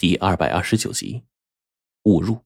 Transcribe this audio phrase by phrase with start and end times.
[0.00, 1.24] 第二百二十九集，
[2.04, 2.38] 误入。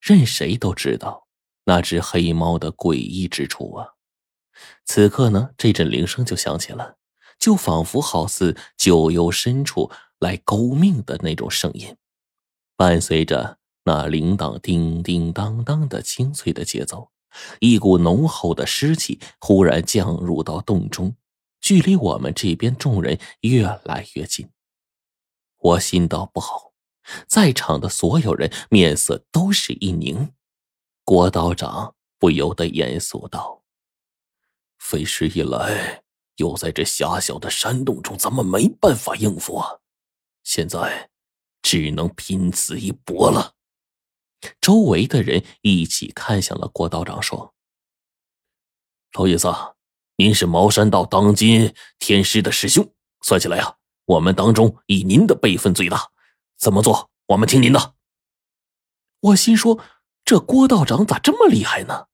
[0.00, 1.28] 任谁都知道
[1.64, 3.88] 那只黑猫的诡异之处啊！
[4.86, 6.96] 此刻呢，这阵铃声就响起了，
[7.38, 9.90] 就仿佛好似九幽深处
[10.20, 11.94] 来勾命的那种声音，
[12.76, 17.10] 伴随着那铃铛叮叮当当的清脆的节奏，
[17.60, 21.14] 一股浓厚的湿气忽然降入到洞中，
[21.60, 24.48] 距离我们这边众人越来越近。
[25.62, 26.72] 我心道不好，
[27.28, 30.34] 在场的所有人面色都是一凝。
[31.04, 33.62] 郭道长不由得严肃道
[34.78, 36.02] ：“费时一来，
[36.36, 39.78] 又在这狭小的山洞中，咱们没办法应付啊！
[40.42, 41.10] 现在
[41.62, 43.54] 只能拼死一搏了。”
[44.60, 47.54] 周围的人一起看向了郭道长，说
[49.14, 49.46] ：“老爷子，
[50.16, 56.10] 您是茅山道当今天师的师兄，算起来啊。”我们当中以您的辈分最大，
[56.58, 57.10] 怎么做？
[57.28, 57.94] 我们听您的。
[59.20, 59.78] 我心说，
[60.24, 62.06] 这郭道长咋这么厉害呢？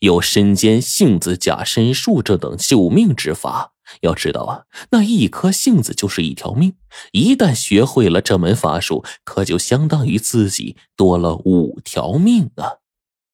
[0.00, 3.72] 有身兼杏子假身术这等救命之法。
[4.00, 6.76] 要知道啊，那一颗杏子就是一条命，
[7.10, 12.78] 一旦学会了这门法术，可就相当于自己多了五条命啊！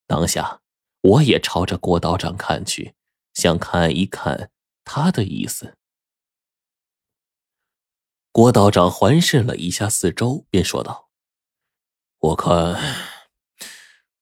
[0.06, 0.60] 当下，
[1.02, 2.94] 我也朝着郭道长看去，
[3.34, 4.50] 想看一看
[4.84, 5.76] 他的意思。
[8.38, 11.08] 郭道长环视了一下四周，便说道
[12.22, 12.80] ：“我看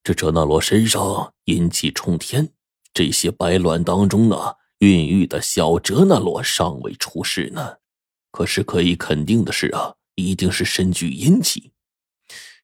[0.03, 2.48] 这哲那罗身上阴气冲天，
[2.94, 7.77] 这些白卵当中啊，孕育的小哲那罗尚未出世呢。
[8.31, 11.72] 可是可以肯定的是啊，一定是身具阴气。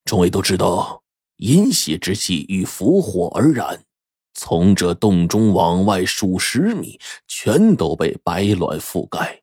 [0.07, 1.03] 众位都知道，
[1.37, 3.85] 阴邪之气与伏火而燃，
[4.33, 9.43] 从这洞中往外数十米，全都被白卵覆盖。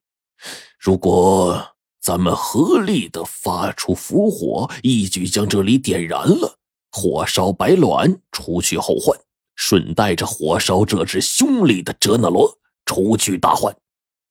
[0.80, 6.58] 如果……”咱们合力的发出符火，一举将这里点燃了，
[6.92, 9.20] 火烧白卵，除去后患，
[9.56, 13.76] 顺带着火烧这只凶厉的哲那罗，除去大患。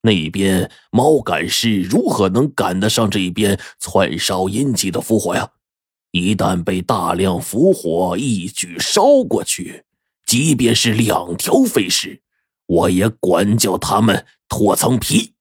[0.02, 5.50] 那边猫赶尸如何能赶得上这边窜烧阴气的符火呀？
[6.12, 9.84] 一旦被大量符火一举烧过去，
[10.24, 12.22] 即便是两条飞尸，
[12.66, 15.34] 我也管教他们脱层皮。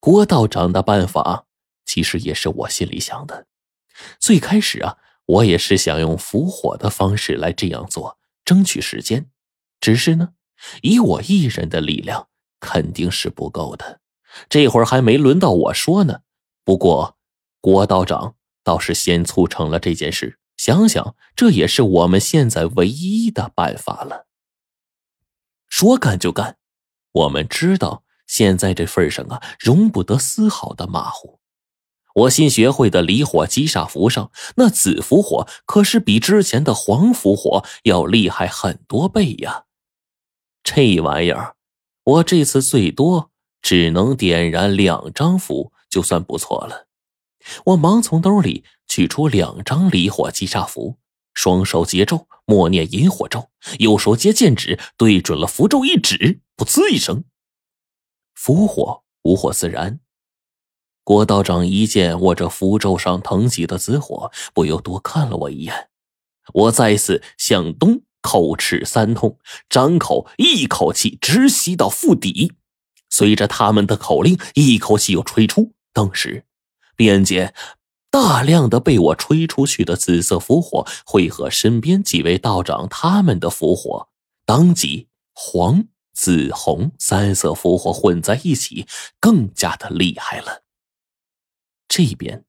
[0.00, 1.44] 郭道长的办法，
[1.84, 3.46] 其实也是我心里想的。
[4.18, 4.96] 最开始啊，
[5.26, 9.30] 我也是想用伏火的方式来这样做，争取时间。
[9.78, 10.30] 只是呢，
[10.80, 12.28] 以我一人的力量
[12.60, 14.00] 肯定是不够的。
[14.48, 16.20] 这会儿还没轮到我说呢。
[16.64, 17.18] 不过，
[17.60, 20.38] 郭道长倒是先促成了这件事。
[20.56, 24.26] 想想，这也是我们现在唯一的办法了。
[25.68, 26.56] 说干就干，
[27.12, 28.04] 我们知道。
[28.30, 31.40] 现在这份上啊，容不得丝毫的马虎。
[32.14, 39.64] 我新学会的离火击煞符上，那紫符火可是比之前的黄符火要厉害很多倍呀。
[40.62, 41.56] 这玩意儿，
[42.04, 46.86] 我这次最多只能点燃两张符，就算不错了。
[47.66, 50.98] 我忙从兜里取出两张离火击煞符，
[51.34, 57.24] 双手结咒，默念引火咒，右手接剑指，对准了符咒一指，噗呲一声。
[58.42, 60.00] 符火无火自燃。
[61.04, 65.90] 郭道长一见我这符咒上腾起的紫火，不由多看了我一眼。
[66.54, 69.36] 我再次向东口齿三通，
[69.68, 72.54] 张口一口气直吸到腹底。
[73.10, 75.74] 随着他们的口令，一口气又吹出。
[75.92, 76.46] 当时，
[76.96, 77.52] 便见
[78.10, 84.08] 大量的被我吹出去的紫色符火，汇合身边几位道长他们的符火，
[84.46, 85.84] 当即黄。
[86.20, 88.86] 紫红三色符火混在一起，
[89.18, 90.64] 更加的厉害了。
[91.88, 92.44] 这边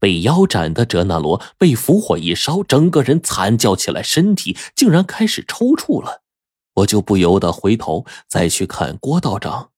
[0.00, 6.24] 被腰斩的哲那罗被符火一烧，整个人惨叫起来，身体竟然开始抽搐了。
[6.74, 9.70] 我就不由得回头再去看郭道长，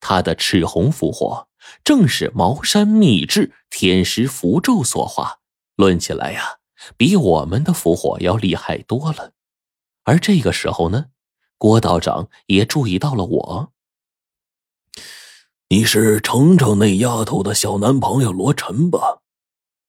[0.00, 1.46] 他的赤红符火
[1.84, 5.38] 正是茅山秘制天师符咒所化，
[5.76, 6.56] 论起来呀，
[6.96, 9.30] 比我们的符火要厉害多了。
[10.02, 11.10] 而这个时候呢？
[11.58, 13.72] 郭道长也注意到了我。
[15.68, 19.18] 你是程程那丫头的小男朋友罗晨吧？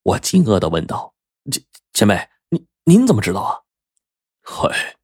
[0.04, 1.14] 我惊愕的问道。
[1.50, 1.64] 前
[1.94, 3.62] 前辈，您您怎么知道啊？
[4.42, 4.98] 嗨，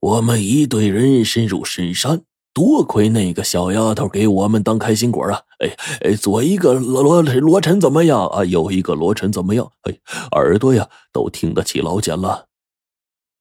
[0.00, 5.42] 我们一队人深入深山，多亏那个小丫头给我们当开心果啊！
[5.58, 8.44] 哎哎，左一个罗罗晨怎么样啊？
[8.44, 9.70] 右一个罗晨怎么样？
[9.82, 10.00] 哎，
[10.32, 12.48] 耳朵呀都听得起老茧了。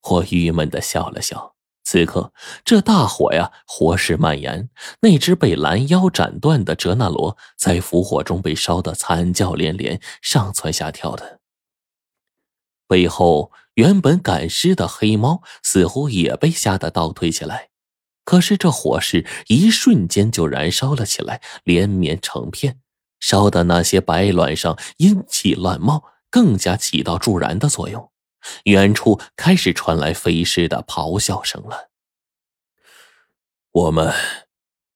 [0.10, 1.55] 我郁闷的笑了笑。
[1.86, 2.34] 此刻，
[2.66, 4.70] 这大火呀，火势蔓延。
[5.02, 11.40] 那只被拦腰斩断的哲那罗，在浮火中被烧得惨叫连连，上蹿下跳的。
[12.88, 17.70] 背后原本赶尸的黑猫，似乎也被吓得倒退起来。
[18.24, 22.80] 可是这火势一瞬间就燃烧了起来，连绵成片，
[23.20, 28.12] 烧的那些白卵上阴气乱冒，更加起到助燃的作用。
[28.66, 31.90] 远处开始传来飞尸的咆哮声了。
[33.72, 34.14] 我们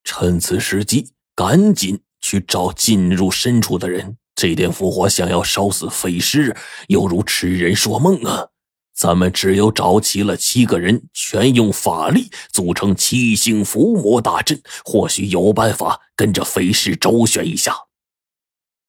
[0.03, 4.17] 趁此时机，赶紧去找进入深处的人。
[4.35, 6.55] 这点符火想要烧死飞尸，
[6.87, 8.49] 犹如痴人说梦啊！
[8.93, 17.73] 咱们只有找齐了七个人，全用法力组成七星伏魔大阵，或许有办法跟着飞尸周旋一下。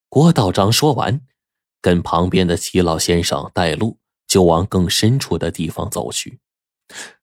[0.08, 1.20] 郭道长说完，
[1.80, 3.99] 跟旁边的齐老先生带路。
[4.30, 6.38] 就往更深处的地方走去，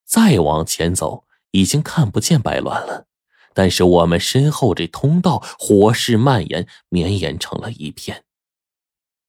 [0.04, 3.08] 再往前走，已经看不见白卵了。
[3.54, 8.26] 但是我们身后这通道火势蔓延，绵延成了一片。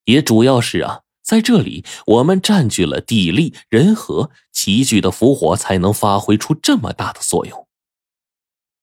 [0.07, 7.69] 也主要是啊，在这里我们占据了地利人和，齐聚的符火才能发挥出这么大的作用。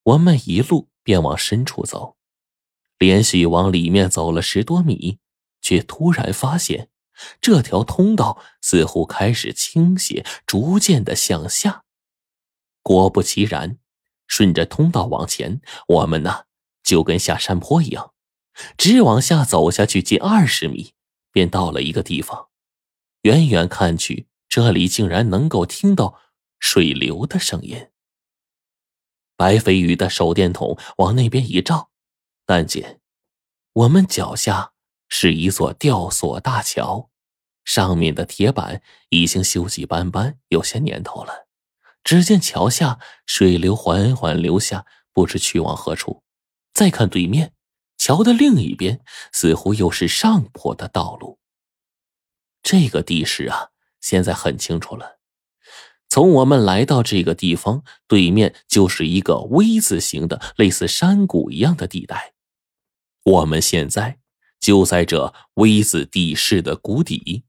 [0.03, 2.15] 我们一路便往深处走，
[2.97, 5.17] 连续往里面走了十多米，
[5.61, 6.87] 却突然发现。
[7.41, 11.83] 这条通道似乎开始倾斜，逐渐的向下。
[12.81, 13.79] 果不其然，
[14.27, 16.43] 顺着通道往前，我们呢
[16.83, 18.13] 就跟下山坡一样，
[18.77, 20.93] 直往下走下去近二十米，
[21.31, 22.49] 便到了一个地方。
[23.23, 26.19] 远远看去，这里竟然能够听到
[26.59, 27.89] 水流的声音。
[29.35, 31.89] 白飞宇的手电筒往那边一照，
[32.45, 33.01] 但见
[33.73, 34.74] 我们脚下。
[35.17, 37.09] 是一座吊索大桥，
[37.63, 41.47] 上面的铁板已经锈迹斑斑，有些年头了。
[42.03, 46.21] 只见桥下水流缓缓流下，不知去往何处。
[46.73, 47.53] 再看对面，
[47.97, 48.99] 桥的另一边
[49.31, 51.39] 似乎又是上坡的道路。
[52.61, 53.69] 这个地势啊，
[54.01, 55.19] 现在很清楚了。
[56.09, 62.33] 从我们来到这个地方，对面就是一个 V 字形的类似山谷一样的地带。
[63.23, 64.19] 我们现在。
[64.65, 67.43] 就在这 V 字地势的谷底，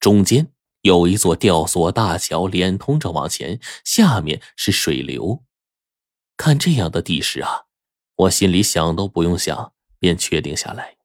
[0.00, 0.50] 中间
[0.80, 5.44] 有一座吊索大桥连通着往前，下面是水流。
[6.38, 7.64] 看这样的地势啊，
[8.16, 10.95] 我心里想都不用想，便确定下来，